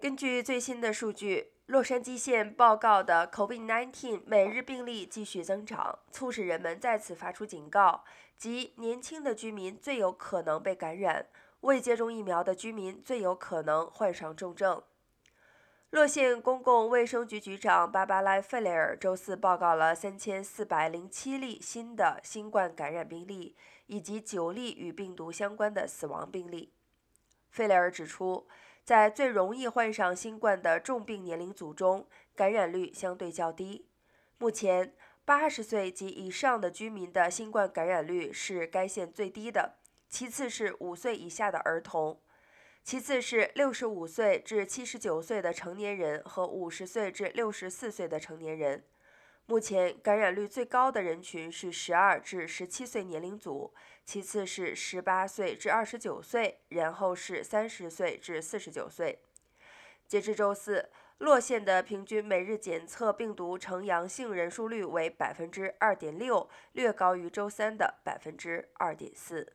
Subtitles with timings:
[0.00, 8.04] 根据最新的数据，洛杉矶县报告的 COVID-19 每日病例继续增长，促使人们再次发出警告，
[8.36, 11.26] 即年轻的居民最有可能被感染，
[11.62, 14.80] 未接种疫苗的居民最有可能患上重症。
[15.90, 23.56] 洛县公共卫生局局长芭芭拉·费雷尔周四报告了三千四百零七例新的新冠感染病例，
[23.86, 26.72] 以及九例与病毒相关的死亡病例。
[27.50, 28.46] 费雷尔指出。
[28.88, 33.86] 在最容易患上新冠的重病年龄组中，感染率相对较低。
[34.38, 34.94] 目前，
[35.26, 39.74] 八十岁及以上的居民的新冠感染率是该县最低的，
[40.08, 42.22] 其次是五岁以下的儿童，
[42.82, 48.84] 其次是六十五岁至七十九岁的成年人和五十岁至六十四岁的成年人。
[49.50, 53.72] 目前感染率最高的人群是十二至十七岁年龄组，
[54.04, 59.20] 其次是十八岁至二十九岁，然后是三十岁至四十九岁。
[60.06, 69.54] 截至周四，洛县的平均每日检测病毒呈阳性人数率为百分之二点六，略高于周三的百分之二点四。